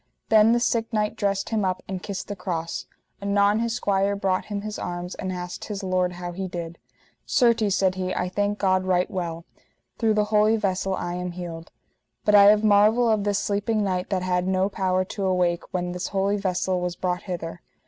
[0.29, 2.87] Then the sick knight dressed him up and kissed the cross;
[3.21, 6.79] anon his squire brought him his arms, and asked his lord how he did.
[7.27, 9.45] Certes, said he, I thank God right well,
[9.99, 11.69] through the holy vessel I am healed.
[12.25, 15.91] But I have marvel of this sleeping knight that had no power to awake when
[15.91, 17.61] this holy vessel was brought hither.